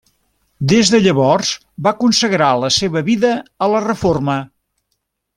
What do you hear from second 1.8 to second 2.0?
va